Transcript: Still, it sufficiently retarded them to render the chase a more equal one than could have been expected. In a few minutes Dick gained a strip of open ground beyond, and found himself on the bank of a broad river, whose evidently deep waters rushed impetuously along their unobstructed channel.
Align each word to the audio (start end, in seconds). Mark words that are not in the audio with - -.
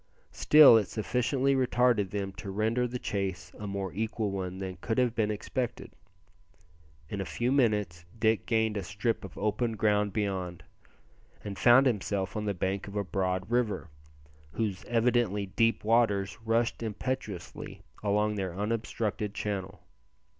Still, 0.31 0.77
it 0.77 0.87
sufficiently 0.87 1.53
retarded 1.53 2.09
them 2.09 2.33
to 2.37 2.49
render 2.49 2.87
the 2.87 2.97
chase 2.97 3.51
a 3.59 3.67
more 3.67 3.93
equal 3.93 4.31
one 4.31 4.57
than 4.57 4.77
could 4.81 4.97
have 4.97 5.13
been 5.13 5.29
expected. 5.29 5.91
In 7.07 7.21
a 7.21 7.23
few 7.23 7.51
minutes 7.51 8.03
Dick 8.17 8.47
gained 8.47 8.77
a 8.77 8.83
strip 8.83 9.23
of 9.23 9.37
open 9.37 9.73
ground 9.75 10.11
beyond, 10.11 10.63
and 11.43 11.55
found 11.59 11.85
himself 11.85 12.35
on 12.35 12.45
the 12.45 12.55
bank 12.55 12.87
of 12.87 12.95
a 12.95 13.03
broad 13.03 13.51
river, 13.51 13.91
whose 14.53 14.83
evidently 14.85 15.45
deep 15.45 15.83
waters 15.83 16.35
rushed 16.43 16.81
impetuously 16.81 17.83
along 18.01 18.33
their 18.37 18.55
unobstructed 18.57 19.35
channel. 19.35 19.83